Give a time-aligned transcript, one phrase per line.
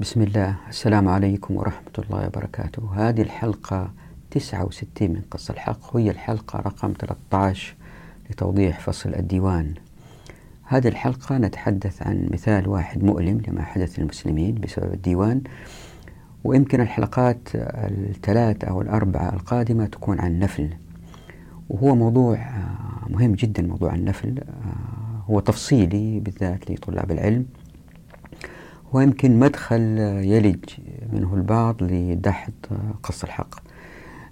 [0.00, 0.56] بسم الله.
[0.68, 2.90] السلام عليكم ورحمة الله وبركاته.
[2.94, 3.90] هذه الحلقة
[4.30, 5.96] 69 من قص الحق.
[5.96, 7.74] وهي الحلقة رقم 13
[8.30, 9.74] لتوضيح فصل الديوان.
[10.64, 15.42] هذه الحلقة نتحدث عن مثال واحد مؤلم لما حدث للمسلمين بسبب الديوان.
[16.44, 20.68] ويمكن الحلقات الثلاث أو الأربعة القادمة تكون عن النفل
[21.68, 22.38] وهو موضوع
[23.08, 24.40] مهم جدا موضوع النفل.
[25.30, 27.46] هو تفصيلي بالذات لطلاب العلم.
[28.96, 30.64] ويمكن مدخل يلج
[31.12, 32.52] منه البعض لدحض
[33.02, 33.54] قص الحق.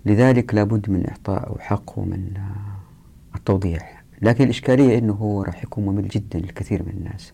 [0.07, 2.33] لذلك لابد من إعطاء حقه من
[3.35, 4.03] التوضيح.
[4.23, 7.33] لكن الإشكالية أنه هو راح يكون ممل جدا للكثير من الناس.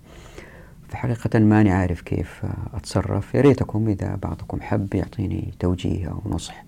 [0.88, 2.42] فحقيقة ماني عارف كيف
[2.74, 3.34] أتصرف.
[3.34, 6.64] يا ريتكم إذا بعضكم حب يعطيني توجيه أو نصح.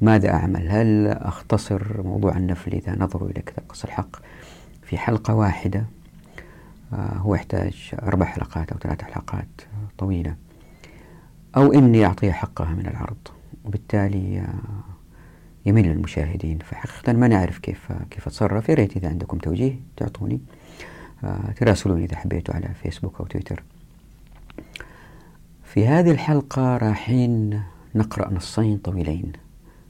[0.00, 4.16] ماذا أعمل؟ هل أختصر موضوع النفل إذا نظروا إلى كتاب قص الحق
[4.82, 5.84] في حلقة واحدة؟
[6.92, 9.46] هو يحتاج أربع حلقات أو ثلاث حلقات.
[9.98, 10.36] طويلة.
[11.56, 13.28] أو إني أعطيه حقها من العرض.
[13.64, 14.46] وبالتالي
[15.66, 18.68] يمل المشاهدين فحقيقة ما نعرف كيف كيف أتصرف.
[18.68, 20.40] يا ريت إذا عندكم توجيه تعطوني.
[21.56, 23.62] تراسلوني إذا حبيتوا على فيسبوك أو تويتر.
[25.64, 27.62] في هذه الحلقة رايحين
[27.94, 29.32] نقرأ نصين طويلين.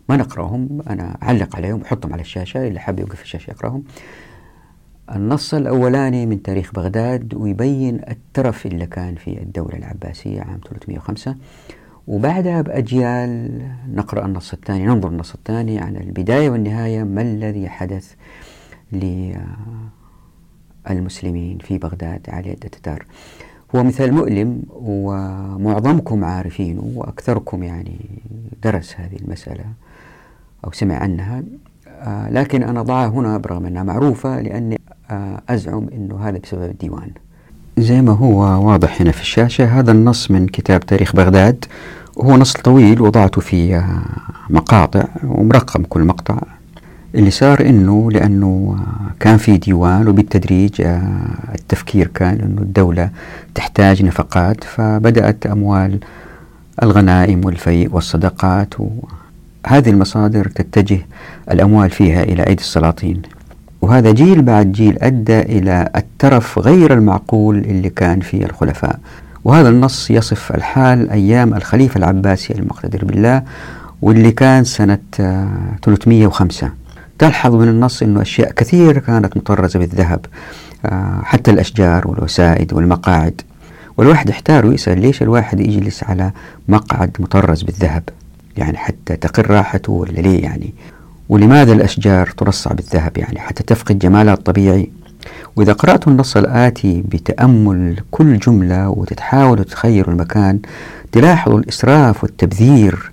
[0.08, 2.68] ما نقرأهم أنا أعلق عليهم وأحطهم على الشاشة.
[2.68, 3.84] اللي حاب يوقف الشاشة يقرأهم.
[5.10, 11.36] النص الأولاني من تاريخ بغداد ويبين الترف اللي كان في الدولة العباسية عام 305
[12.06, 13.50] وبعدها بأجيال
[13.94, 17.02] نقرأ النص الثاني ننظر النص الثاني عن البداية والنهاية.
[17.02, 18.14] ما الذي حدث
[20.86, 23.06] للمسلمين في بغداد على يد التتار؟
[23.76, 27.96] هو مثال مؤلم ومعظمكم عارفينه وأكثركم يعني
[28.62, 29.64] درس هذه المسألة
[30.64, 31.42] أو سمع عنها.
[32.30, 34.78] لكن أنا ضعها هنا برغم أنها معروفة لأني
[35.48, 37.10] أزعم أنه هذا بسبب الديوان.
[37.78, 41.64] زي ما هو واضح هنا في الشاشة هذا النص من كتاب تاريخ بغداد.
[42.20, 43.82] هو نص طويل وضعته في
[44.50, 46.38] مقاطع ومرقم كل مقطع.
[47.14, 48.78] اللي صار إنه لأنه
[49.20, 50.80] كان في ديوان وبالتدريج
[51.54, 53.10] التفكير كان إنه الدولة
[53.54, 54.64] تحتاج نفقات.
[54.64, 55.98] فبدأت أموال
[56.82, 61.00] الغنائم والفيء والصدقات وهذه المصادر تتجه
[61.50, 63.22] الأموال فيها إلى أيدي السلاطين.
[63.84, 68.98] وهذا جيل بعد جيل أدى إلى الترف غير المعقول اللي كان في الخلفاء.
[69.44, 73.42] وهذا النص يصف الحال أيام الخليفة العباسي المقتدر بالله
[74.02, 74.98] واللي كان سنة
[75.82, 76.70] 305
[77.18, 80.26] تلحظ من النص أنه أشياء كثيرة كانت مطرزة بالذهب
[81.22, 83.40] حتى الأشجار والوسائد والمقاعد.
[83.96, 86.30] والواحد يحتار ويسأل ليش الواحد يجلس على
[86.68, 88.02] مقعد مطرز بالذهب؟
[88.56, 90.74] يعني حتى تقر راحته ولا ليه يعني؟
[91.28, 94.90] ولماذا الأشجار ترصع بالذهب يعني حتى تفقد جمالها الطبيعي؟
[95.56, 100.58] وإذا قرأت النص الآتي بتأمل كل جملة وتتحاول تتخيل المكان
[101.12, 103.12] تلاحظ الإسراف والتبذير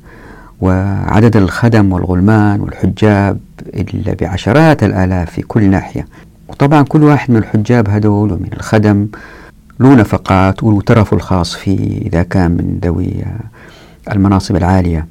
[0.62, 3.40] وعدد الخدم والغلمان والحجاب
[3.74, 6.08] إلا بعشرات الآلاف في كل ناحية.
[6.48, 9.08] وطبعا كل واحد من الحجاب هدول ومن الخدم
[9.80, 13.24] له نفقات وله ترفه الخاص فيه إذا كان من ذوي
[14.12, 15.08] المناصب العالية.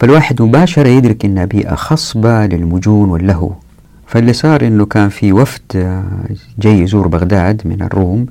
[0.00, 3.52] فالواحد مباشرة يدرك أنها بيئة خصبة للمجون واللهو.
[4.06, 6.02] فاللي صار أنه كان في وفد
[6.58, 8.26] جاي يزور بغداد من الروم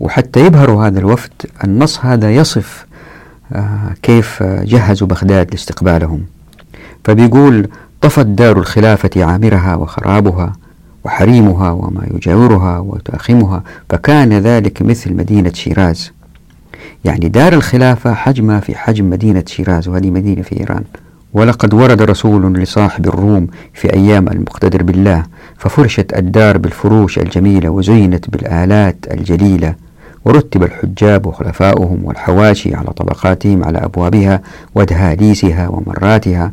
[0.00, 1.30] وحتى يبهروا هذا الوفد
[1.64, 2.86] النص هذا يصف
[4.02, 6.24] كيف جهزوا بغداد لاستقبالهم.
[7.04, 7.68] فبيقول
[8.00, 10.52] طفت دار الخلافة عامرها وخرابها
[11.04, 16.12] وحريمها وما يجاورها وتأخمها فكان ذلك مثل مدينة شيراز.
[17.04, 20.84] يعني دار الخلافة حجمها في حجم مدينة شيراز وهذه مدينة في إيران.
[21.32, 25.22] ولقد ورد رسول لصاحب الروم في أيام المقتدر بالله
[25.58, 29.74] ففرشت الدار بالفروش الجميلة وزينت بالآلات الجليلة
[30.24, 34.42] ورتب الحجاب وخلفاؤهم والحواشي على طبقاتهم على أبوابها
[34.74, 36.52] ودهاليسها ومراتها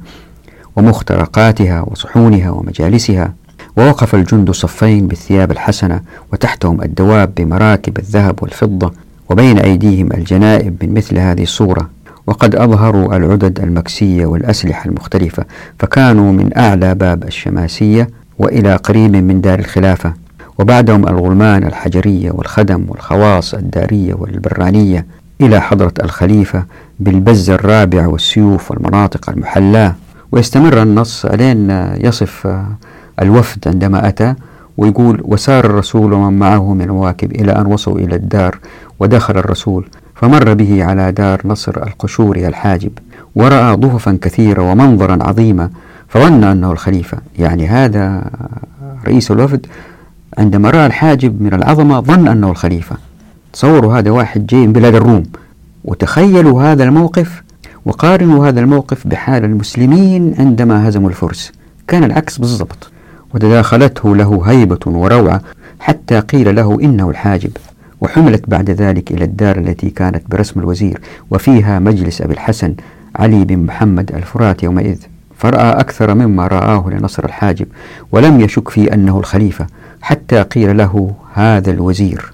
[0.75, 3.33] ومخترقاتها وصحونها ومجالسها
[3.77, 6.01] ووقف الجند صفين بالثياب الحسنة
[6.33, 8.93] وتحتهم الدواب بمراكب الذهب والفضة
[9.29, 11.89] وبين أيديهم الجنائب من مثل هذه الصورة.
[12.27, 15.45] وقد أظهروا العدد المكسية والأسلحة المختلفة
[15.79, 18.09] فكانوا من أعلى باب الشماسية
[18.39, 20.13] وإلى قريب من دار الخلافة.
[20.59, 25.05] وبعدهم الغلمان الحجرية والخدم والخواص الدارية والبرانية
[25.41, 26.63] إلى حضرة الخليفة
[26.99, 29.95] بالبز الرابع والسيوف والمناطق المحلاة
[30.31, 32.57] ويستمر النص لين يصف
[33.21, 34.33] الوفد عندما أتى
[34.77, 38.59] ويقول وسار الرسول ومن معه من الواكب إلى أن وصلوا إلى الدار
[38.99, 39.87] ودخل الرسول
[40.21, 42.91] فمر به على دار نصر القشوري الحاجب
[43.35, 45.69] ورأى ضففا كثيرة ومنظرا عظيما
[46.07, 47.17] فظن أنه الخليفة.
[47.39, 48.23] يعني هذا
[49.07, 49.65] رئيس الوفد
[50.37, 52.95] عندما رأى الحاجب من العظمة ظن أنه الخليفة.
[53.53, 55.23] تصوروا هذا واحد جاي من بلاد الروم
[55.85, 57.43] وتخيلوا هذا الموقف
[57.85, 61.51] وقارنوا هذا الموقف بحال المسلمين عندما هزموا الفرس.
[61.87, 62.91] كان العكس بالضبط
[63.33, 65.41] وتداخلته له هيبة وروعة
[65.79, 67.51] حتى قيل له إنه الحاجب.
[68.01, 71.01] وحملت بعد ذلك إلى الدار التي كانت برسم الوزير
[71.31, 72.75] وفيها مجلس أبي الحسن
[73.15, 74.97] علي بن محمد الفرات يومئذ.
[75.37, 77.67] فرأى أكثر مما رآه لنصر الحاجب
[78.11, 79.67] ولم يشك في أنه الخليفة
[80.01, 82.33] حتى قيل له هذا الوزير.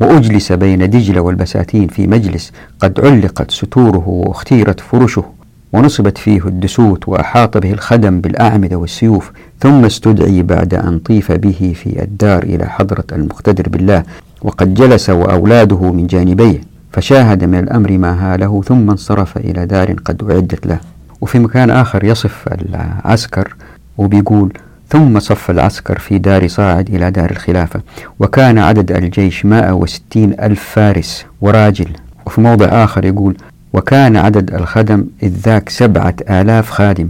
[0.00, 5.24] وأجلس بين دجلة والبساتين في مجلس قد علقت ستوره واختيرت فرشه
[5.72, 12.02] ونصبت فيه الدسوت وأحاط به الخدم بالأعمدة والسيوف ثم استدعي بعد أن طيف به في
[12.02, 14.02] الدار إلى حضرة المقتدر بالله.
[14.44, 16.60] وقد جلس وأولاده من جانبيه
[16.92, 20.78] فشاهد من الأمر ما هاله ثم انصرف إلى دار قد أعدت له.
[21.20, 23.54] وفي مكان آخر يصف العسكر
[23.98, 24.52] وبيقول
[24.88, 27.80] ثم صف العسكر في دار صاعد إلى دار الخلافة
[28.20, 31.88] وكان عدد الجيش 160 ألف فارس وراجل.
[32.26, 33.36] وفي موضع آخر يقول
[33.72, 37.08] وكان عدد الخدم إذ ذاك سبعة آلاف خادم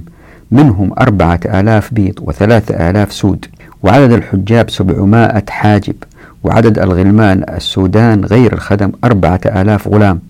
[0.51, 3.47] منهم أربعة آلاف بيض وثلاثة آلاف سود
[3.83, 5.95] وعدد الحجاب سبعمائة حاجب.
[6.45, 10.21] وعدد الغلمان السودان غير الخدم أربعة آلاف غلام.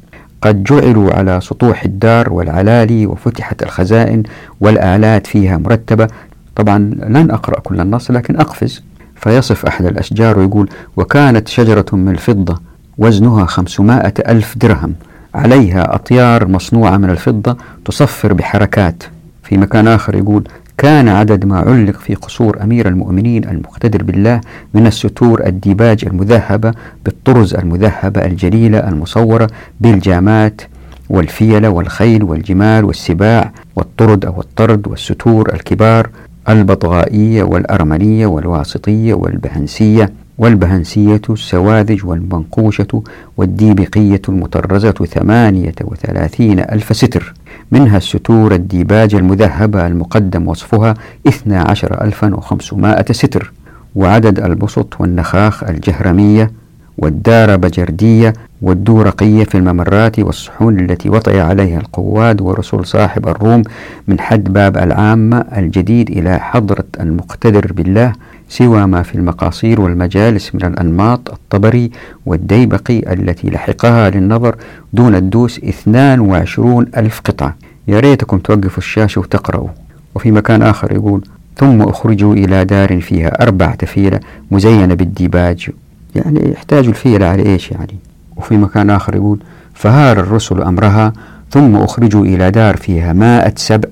[0.43, 4.23] قد جعلوا على سطوح الدار والعلالي وفتحت الخزائن
[4.61, 6.09] والآلات فيها مرتبة.
[6.57, 6.79] طبعا
[7.09, 8.83] لن أقرأ كل النص لكن أقفز.
[9.17, 12.61] فيصف أحد الأشجار ويقول وكانت شجرة من الفضة
[12.99, 14.95] وزنها خمسمائة ألف درهم.
[15.35, 19.03] عليها أطيار مصنوعة من الفضة تصفر بحركات.
[19.43, 20.49] في مكان آخر يقول
[20.79, 24.41] كان عدد ما علق في قصور أمير المؤمنين المقتدر بالله
[24.75, 26.73] من الستور الديباج المذهبة
[27.05, 29.51] بالطرز المذهبة الجليلة المصورة
[29.81, 30.63] بالجامات
[31.11, 36.11] والفيلة والخيل والجمال والسباع والطرد أو الطرد والستور الكبار
[36.49, 43.03] البطغائية والأرمنية والواسطية والبهنسية والبهنسية السواذج والمنقوشة
[43.37, 47.35] والديبقية المطرزة ثمانية وثلاثين ألف ستر.
[47.73, 50.95] منها الستور الديباج المذهبة المقدم وصفها
[51.29, 53.53] اثنا عشر ألفا وخمسمائة ستر.
[53.95, 56.51] وعدد البسط والنخاخ الجهرمية
[56.99, 58.33] والدار بجردية
[58.63, 63.63] والدورقية في الممرات والصحون التي وطئ عليها القواد ورسول صاحب الروم
[64.09, 68.13] من حد باب العامة الجديد إلى حضرة المقتدر بالله
[68.57, 71.91] سوى ما في المقاصير والمجالس من الأنماط الطبري
[72.27, 74.57] والديبقي التي لحقها للنظر
[74.93, 77.57] دون الدوس 22 ألف قطعة.
[77.89, 79.69] يا ريتكم توقفوا الشاشة وتقرأوا.
[80.15, 81.25] وفي مكان آخر يقول
[81.57, 84.21] ثم أخرجوا إلى دار فيها أربعة فيلة
[84.51, 85.71] مزينة بالديباج.
[86.15, 87.99] يعني يحتاج الفيلة على إيش يعني؟
[88.37, 89.39] وفي مكان آخر يقول
[89.75, 91.13] فهار الرسل أمرها
[91.51, 93.89] ثم أخرجوا إلى دار فيها مائة سبع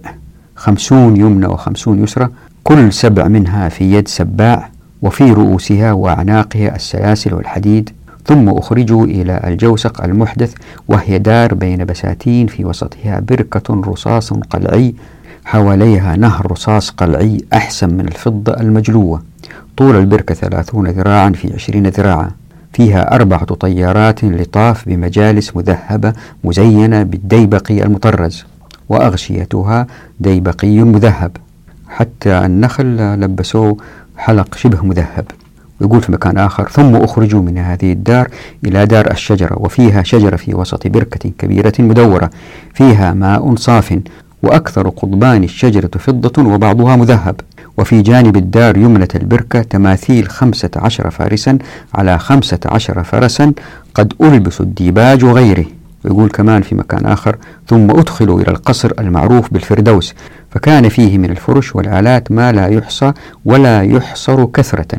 [0.56, 2.28] خمسون يمنى وخمسون يسرى
[2.64, 4.68] كل سبع منها في يد سباع
[5.02, 7.90] وفي رؤوسها وأعناقها السلاسل والحديد
[8.26, 10.54] ثم أخرجوا إلى الجوسق المحدث
[10.88, 14.94] وهي دار بين بساتين في وسطها بركة رصاص قلعي
[15.44, 19.22] حواليها نهر رصاص قلعي أحسن من الفضة المجلوة.
[19.76, 22.30] طول البركة ثلاثون ذراعا في عشرين ذراعا.
[22.72, 26.12] فيها أربعة طيارات لطاف بمجالس مذهبة
[26.44, 28.44] مزينة بالديبقي المطرز
[28.88, 29.86] وأغشيتها
[30.20, 31.36] ديبقي مذهب.
[31.96, 33.76] حتى النخل لبسوه
[34.16, 35.24] حلق شبه مذهب.
[35.80, 38.28] ويقول في مكان آخر ثم أخرجوا من هذه الدار
[38.64, 42.30] إلى دار الشجرة وفيها شجرة في وسط بركة كبيرة مدورة
[42.74, 43.98] فيها ماء صاف
[44.42, 47.40] وأكثر قضبان الشجرة فضة وبعضها مذهب.
[47.78, 51.58] وفي جانب الدار يمنة البركة تماثيل خمسة عشر فارسا
[51.94, 53.52] على خمسة عشر فرسا
[53.94, 55.64] قد ألبسوا الديباج وغيره.
[56.04, 57.36] ويقول كمان في مكان آخر
[57.68, 60.14] ثم أدخلوا إلى القصر المعروف بالفردوس
[60.54, 63.12] فكان فيه من الفرش والآلات ما لا يحصى
[63.44, 64.98] ولا يحصر كثرة.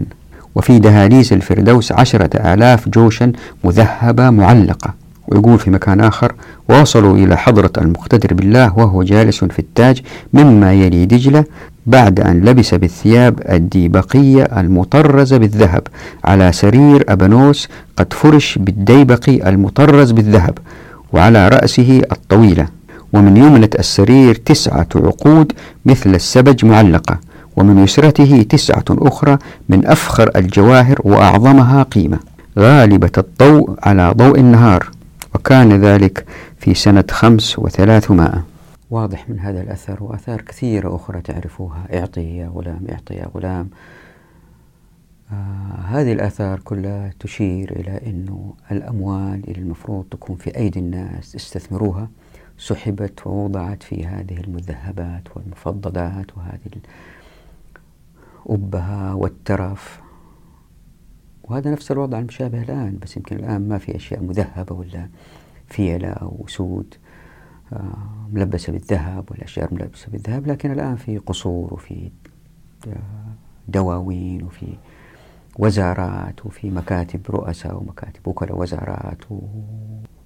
[0.56, 3.32] وفي دهاليز الفردوس عشرة آلاف جوشا
[3.64, 4.94] مذهبة معلقة.
[5.28, 6.34] ويقول في مكان آخر
[6.70, 10.02] وصلوا إلى حضرة المقتدر بالله وهو جالس في التاج
[10.34, 11.46] مما يلي دجلة
[11.86, 15.88] بعد أن لبس بالثياب الديبقية المطرزة بالذهب
[16.24, 17.68] على سرير أبنوس
[17.98, 20.58] قد فرش بالديبقي المطرز بالذهب
[21.14, 22.68] وعلى رأسه الطويلة.
[23.14, 25.54] ومن يمنة السرير تسعة عقود
[25.86, 27.20] مثل السبج معلقة
[27.56, 29.38] ومن يسرته تسعة أخرى
[29.70, 32.20] من أفخر الجواهر وأعظمها قيمة.
[32.60, 34.90] غالبة الضوء على ضوء النهار
[35.36, 36.26] وكان ذلك
[36.60, 38.44] في سنة خمس وثلاثمائة.
[38.92, 41.84] واضح من هذا الأثر وأثار كثيرة أخرى تعرفوها.
[41.94, 43.70] اعطي يا غلام اعطي يا غلام.
[45.32, 52.08] آه هذه الآثار كلها تشير إلى أنه الأموال اللي المفروض تكون في أيدي الناس استثمروها
[52.64, 56.82] سحبت ووضعت في هذه المذهبات والمفضلات وهذه
[58.50, 60.02] الأبهة والترف
[61.44, 65.10] وهذا نفس الوضع المشابه الآن بس يمكن الآن ما في أشياء مذهبة ولا
[65.68, 66.96] فيلة وسود
[67.74, 72.12] آه، ملبسة بالذهب والأشجار ملبسة بالذهب لكن الآن في قصور وفي
[72.88, 72.98] آه،
[73.68, 74.68] دواوين وفي
[75.60, 79.18] وزارات وفي مكاتب رؤساء ومكاتب وكلاء وزارات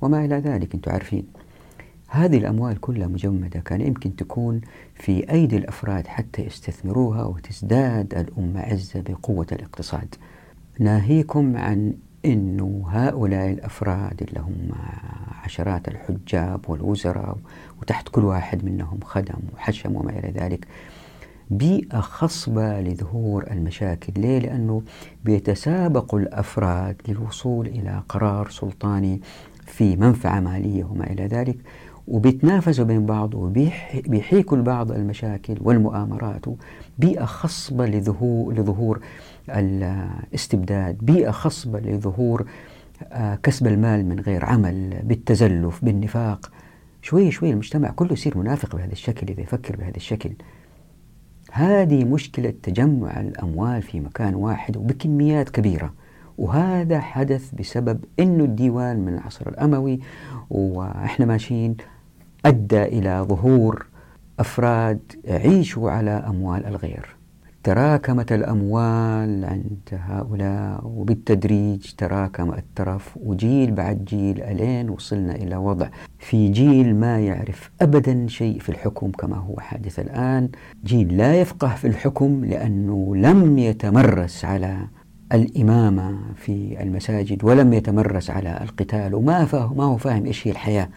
[0.02, 1.28] وما إلى ذلك أنتم عارفين.
[2.08, 4.62] هذه الأموال كلها مجمدة كان يمكن تكون
[4.96, 10.16] في أيدي الأفراد حتى يستثمروها وتزداد الأمة عزة بقوة الاقتصاد.
[10.80, 11.94] ناهيكم عن
[12.26, 14.72] أنه هؤلاء الأفراد اللي هم
[15.44, 17.38] عشرات الحجاب والوزراء
[17.82, 20.68] وتحت كل واحد منهم خدم وحشم وما إلى ذلك
[21.50, 24.22] بيئة خصبة لظهور المشاكل.
[24.22, 24.82] ليه؟ لأنه
[25.26, 29.22] بيتسابق الأفراد للوصول إلى قرار سلطاني
[29.66, 31.58] في منفعة مالية وما إلى ذلك.
[32.08, 36.46] وبيتنافسوا بين بعض وبيحيكوا البعض المشاكل والمؤامرات
[37.00, 39.00] بيئة خصبة لظهور, لظهور
[39.50, 42.46] الاستبداد بيئة خصبة لظهور
[43.04, 46.52] آه، كسب المال من غير عمل بالتزلف بالنفاق.
[47.02, 50.32] شوي شوي المجتمع كله يصير منافق بهذا الشكل إذا يفكر بهذا الشكل.
[51.52, 55.94] هذه مشكلة تجمع الأموال في مكان واحد وبكميات كبيرة
[56.38, 60.00] وهذا حدث بسبب أنه الديوان من العصر الأموي
[60.50, 61.78] وإحنا ماشيين
[62.46, 63.86] أدى إلى ظهور
[64.40, 67.18] أفراد يعيشوا على أموال الغير.
[67.64, 75.88] تراكمت الأموال عند هؤلاء وبالتدريج تراكم الترف وجيل بعد جيل ألين وصلنا إلى وضع
[76.20, 80.50] في جيل ما يعرف أبدا شيء في الحكم كما هو حادث الآن.
[80.86, 84.78] جيل لا يفقه في الحكم لأنه لم يتمرس على
[85.34, 90.90] الإمامة في المساجد ولم يتمرس على القتال وما ما هو فاهم إيش هي الحياة.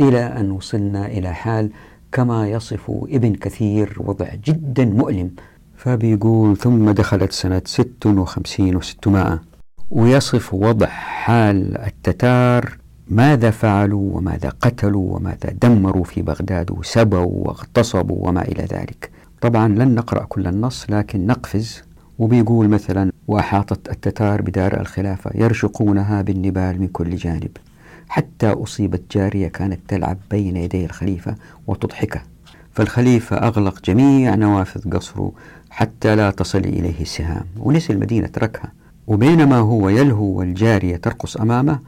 [0.00, 1.70] إلى أن وصلنا إلى حال
[2.12, 5.30] كما يصف ابن كثير وضع جدا مؤلم.
[5.76, 9.38] فبيقول ثم دخلت سنة 56 و600
[9.90, 12.78] ويصف وضع حال التتار
[13.08, 19.10] ماذا فعلوا وماذا قتلوا وماذا دمروا في بغداد وسبوا واغتصبوا وما إلى ذلك.
[19.40, 21.82] طبعا لن نقرأ كل النص لكن نقفز.
[22.18, 27.50] وبيقول مثلا وأحاطت التتار بدار الخلافة يرشقونها بالنبال من كل جانب.
[28.08, 31.34] حتى أصيبت جارية كانت تلعب بين يدي الخليفة
[31.66, 32.22] وتضحكه
[32.72, 35.32] فالخليفة أغلق جميع نوافذ قصره
[35.70, 38.72] حتى لا تصل إليه السهام ونسي المدينة تركها.
[39.06, 41.78] وبينما هو يلهو والجارية ترقص أمامه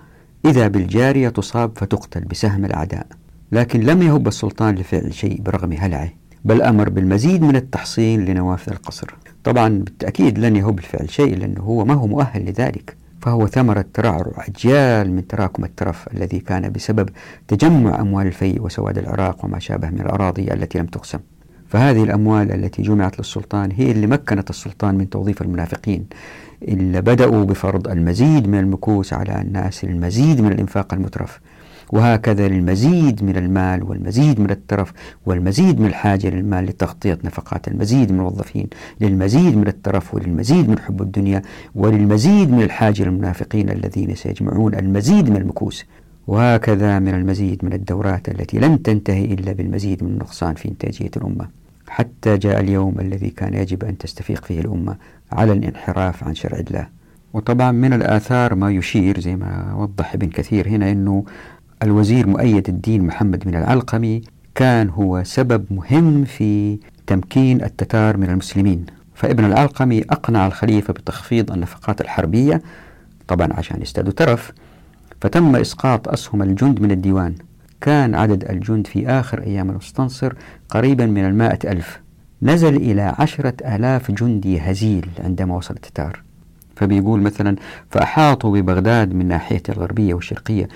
[0.44, 3.06] إذا بالجارية تصاب فتقتل بسهم الأعداء.
[3.52, 6.10] لكن لم يهب السلطان لفعل شيء برغم هلعه
[6.44, 9.14] بل أمر بالمزيد من التحصين لنوافذ القصر.
[9.44, 12.96] طبعا بالتأكيد لن يهب لفعل شيء لأنه هو ما هو مؤهل لذلك.
[13.20, 17.08] فهو ثمرة ترعرع أجيال من تراكم الترف الذي كان بسبب
[17.48, 21.18] تجمع أموال الفيء وسواد العراق وما شابه من الأراضي التي لم تقسم.
[21.68, 26.06] فهذه الأموال التي جمعت للسلطان هي اللي مكنت السلطان من توظيف المنافقين.
[26.62, 31.40] اللي بدأوا بفرض المزيد من المكوس على الناس المزيد من الإنفاق المترف.
[31.92, 34.92] وهكذا للمزيد من المال والمزيد من الترف
[35.26, 38.66] والمزيد من الحاجة للمال لتغطية نفقات المزيد من الموظفين
[39.00, 41.42] للمزيد من الترف وللمزيد من حب الدنيا
[41.74, 45.84] وللمزيد من الحاجة للمنافقين الذين سيجمعون المزيد من المكوس.
[46.26, 51.48] وهكذا من المزيد من الدورات التي لن تنتهي إلا بالمزيد من النقصان في إنتاجية الأمة.
[51.88, 54.96] حتى جاء اليوم الذي كان يجب أن تستفيق فيه الأمة
[55.32, 56.86] على الانحراف عن شرع الله.
[57.32, 61.24] وطبعا من الآثار ما يشير زي ما وضح ابن كثير هنا أنه
[61.82, 64.22] الوزير مؤيد الدين محمد من العلقمي
[64.54, 68.86] كان هو سبب مهم في تمكين التتار من المسلمين.
[69.14, 72.62] فابن العلقمي أقنع الخليفة بتخفيض النفقات الحربية
[73.28, 74.52] طبعا عشان يستادوا ترف
[75.20, 77.34] فتم إسقاط أسهم الجند من الديوان.
[77.80, 80.32] كان عدد الجند في آخر أيام المستنصر
[80.68, 82.00] قريبا من المائة ألف.
[82.42, 86.22] نزل إلى عشرة آلاف جندي هزيل عندما وصل التتار.
[86.76, 87.56] فبيقول مثلا
[87.90, 90.68] فأحاطوا ببغداد من ناحية الغربية والشرقية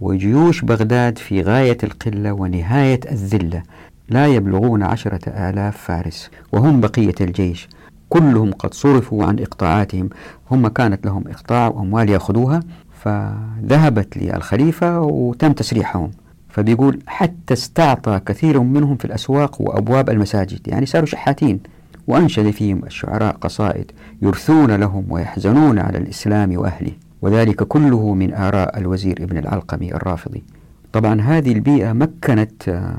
[0.00, 3.62] وجيوش بغداد في غاية القلة ونهاية الذلة.
[4.08, 7.68] لا يبلغون عشرة آلاف فارس وهم بقية الجيش.
[8.08, 10.08] كلهم قد صرفوا عن إقطاعاتهم.
[10.50, 12.60] هم كانت لهم إقطاع وأموال يأخذوها
[13.04, 16.10] فذهبت للخليفة وتم تسريحهم.
[16.48, 21.60] فبيقول حتى استعطى كثير منهم في الأسواق وأبواب المساجد يعني صاروا شحاتين.
[22.06, 23.92] وأنشد فيهم الشعراء قصائد
[24.22, 26.92] يرثون لهم ويحزنون على الإسلام وأهله.
[27.22, 30.44] وذلك كله من آراء الوزير ابن العلقمي الرافضي.
[30.92, 32.96] طبعا هذه البيئة مكنت آه،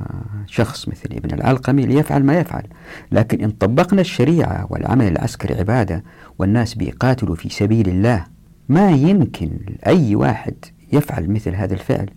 [0.47, 2.63] شخص مثل ابن العلقمي ليفعل ما يفعل.
[3.11, 6.03] لكن إن طبقنا الشريعة والعمل العسكري عبادة
[6.39, 8.25] والناس بيقاتلوا في سبيل الله
[8.69, 9.51] ما يمكن
[9.87, 10.53] أي واحد
[10.93, 12.09] يفعل مثل هذا الفعل.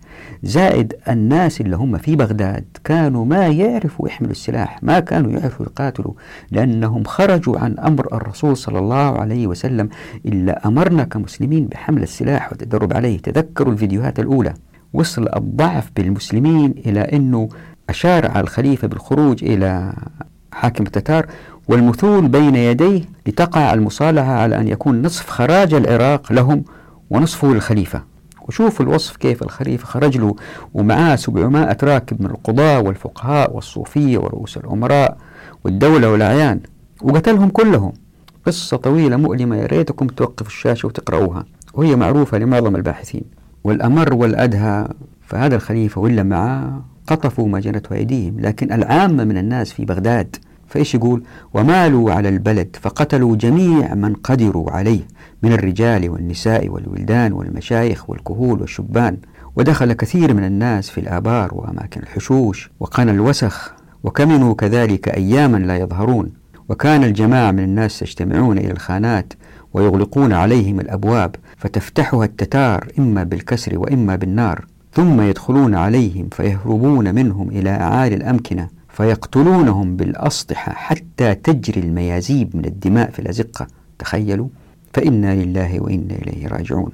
[0.43, 6.13] زائد الناس اللي هم في بغداد كانوا ما يعرفوا يحملوا السلاح ما كانوا يعرفوا يقاتلوا
[6.51, 9.89] لأنهم خرجوا عن أمر الرسول صلى الله عليه وسلم
[10.25, 13.17] إلا أمرنا كمسلمين بحمل السلاح والتدرب عليه.
[13.17, 14.53] تذكروا الفيديوهات الأولى.
[14.93, 17.49] وصل الضعف بالمسلمين إلى أنه
[17.89, 19.93] أشار على الخليفة بالخروج إلى
[20.51, 21.25] حاكم التتار
[21.67, 26.63] والمثول بين يديه لتقع المصالحة على أن يكون نصف خراج العراق لهم
[27.09, 28.14] ونصفه للخليفة.
[28.47, 30.35] وشوفوا الوصف كيف الخليفة خرج له
[30.73, 35.17] ومعاه 700 راكب من القضاة والفقهاء والصوفية ورؤوس الأمراء
[35.63, 36.59] والدولة والأعيان
[37.01, 37.93] وقتلهم كلهم.
[38.45, 43.23] قصة طويلة مؤلمة يا ريتكم توقفوا الشاشة وتقرأوها وهي معروفة لمعظم الباحثين.
[43.63, 44.87] والأمر والأدهى
[45.21, 48.39] فهذا الخليفة ولا معاه قطفوا ما جنته أيديهم.
[48.39, 50.35] لكن العامة من الناس في بغداد
[50.75, 54.99] فإيش يقول؟ ومالوا على البلد فقتلوا جميع من قدروا عليه
[55.43, 59.17] من الرجال والنساء والولدان والمشايخ والكهول والشبان
[59.55, 66.31] ودخل كثير من الناس في الآبار وأماكن الحشوش وقنا الوسخ وكمنوا كذلك أياما لا يظهرون
[66.69, 69.33] وكان الجماعة من الناس يجتمعون إلى الخانات
[69.73, 77.69] ويغلقون عليهم الأبواب فتفتحها التتار إما بالكسر وإما بالنار ثم يدخلون عليهم فيهربون منهم إلى
[77.69, 83.67] أعالي الأمكنة فيقتلونهم بالأسطحة حتى تجري الميازيب من الدماء في الأزقة.
[83.99, 84.47] تخيلوا
[84.93, 86.91] فإنا لله وإنا إليه راجعون.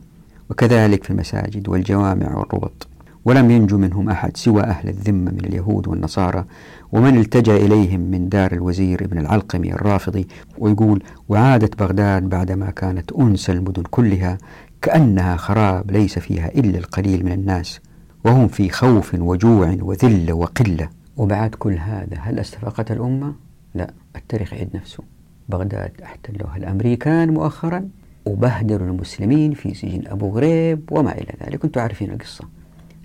[0.50, 2.88] وكذلك في المساجد والجوامع والربط.
[3.26, 6.46] ولم ينجو منهم أحد سوى أهل الذمة من اليهود والنصارى.
[6.92, 10.28] ومن التجأ إليهم من دار الوزير ابن العلقمي الرافضي
[10.58, 14.38] ويقول وعادت بغداد بعدما كانت أنس المدن كلها
[14.82, 17.80] كأنها خراب ليس فيها إلا القليل من الناس.
[18.26, 21.01] وهم في خوف وجوع وذلة وقلة.
[21.22, 23.36] وبعد كل هذا هل استفاقت الأمة؟
[23.76, 25.04] لا التاريخ يعيد نفسه
[25.50, 27.90] بغداد احتلوها الأمريكان مؤخرا
[28.26, 32.46] وبهدلوا المسلمين في سجن أبو غريب وما إلى ذلك أنتم عارفين القصة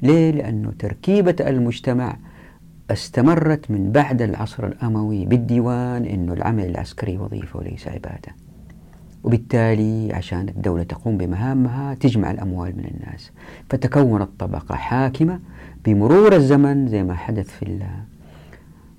[0.02, 2.16] ليه؟ لأنه تركيبة المجتمع
[2.90, 8.34] استمرت من بعد العصر الأموي بالديوان أنه العمل العسكري وظيفة وليس عبادة
[9.26, 13.32] وبالتالي عشان الدولة تقوم بمهامها تجمع الأموال من الناس.
[13.70, 15.40] فتكونت طبقة حاكمة
[15.84, 17.62] بمرور الزمن زي ما حدث في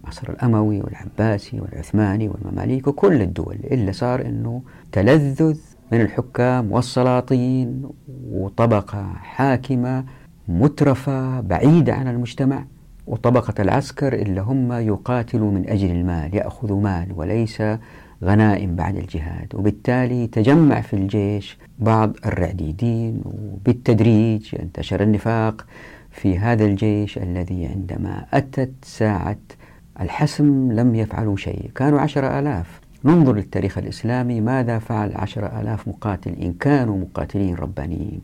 [0.06, 5.58] العصر الأموي والعباسي والعثماني والمماليك وكل الدول إلا صار أنه تلذذ
[5.92, 7.84] من الحكام والسلاطين
[8.32, 10.04] وطبقة حاكمة
[10.48, 12.66] مترفة بعيدة عن المجتمع
[13.08, 17.64] وطبقة العسكر اللي هم يقاتلوا من أجل المال يأخذوا مال وليس
[18.24, 25.66] غنائم بعد الجهاد وبالتالي تجمع في الجيش بعض الرعديدين وبالتدريج انتشر النفاق
[26.12, 29.38] في هذا الجيش الذي عندما أتت ساعة
[30.02, 31.72] الحسم لم يفعلوا شيء.
[31.76, 32.80] كانوا عشر آلاف.
[33.06, 38.22] ننظر للتاريخ الإسلامي ماذا فعل عشر آلاف مقاتل إن كانوا مقاتلين ربانيين؟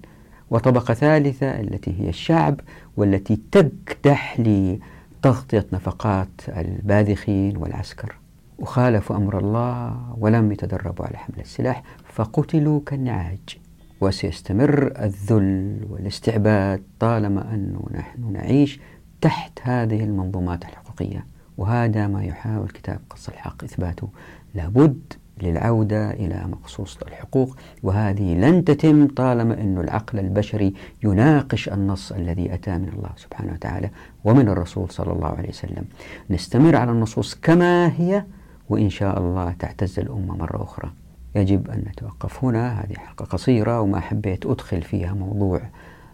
[0.51, 2.60] وطبقة ثالثة التي هي الشعب
[2.97, 8.22] والتي تكدح لتغطية نفقات الباذخين والعسكر.
[8.63, 13.58] وخالفوا أمر الله ولم يتدربوا على حمل السلاح فقتلوا كالنعاج.
[14.02, 18.80] وسيستمر الذل والاستعباد طالما أنه نحن نعيش
[19.21, 21.26] تحت هذه المنظومات الحقوقية.
[21.58, 24.10] وهذا ما يحاول كتاب قص الحق إثباته.
[24.56, 30.73] لابد للعودة إلى مقصوصة الحقوق وهذه لن تتم طالما أن العقل البشري
[31.04, 33.89] يناقش النص الذي أتى من الله سبحانه وتعالى
[34.23, 35.86] ومن الرسول صلى الله عليه وسلم.
[36.30, 38.23] نستمر على النصوص كما هي
[38.69, 40.91] وإن شاء الله تعتز الأمة مرة أخرى.
[41.36, 42.82] يجب أن نتوقف هنا.
[42.82, 45.62] هذه حلقة قصيرة وما حبيت أدخل فيها موضوع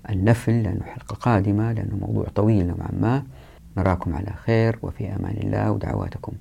[0.10, 3.24] النفل لأنه حلقة قادمة لأنه موضوع طويل نوعا ما.
[3.78, 6.34] نراكم على خير وفي أمان الله ودعواتكم.